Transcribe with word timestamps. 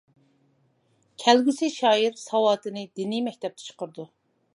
كەلگۈسى 1.23 1.69
شائىر 1.73 2.15
ساۋاتىنى 2.21 2.87
دىنىي 3.01 3.21
مەكتەپتە 3.27 3.67
چىقىرىدۇ. 3.69 4.07